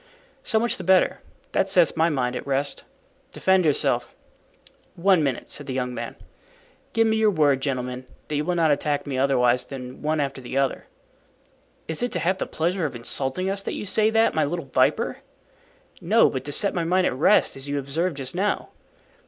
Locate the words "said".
5.47-5.67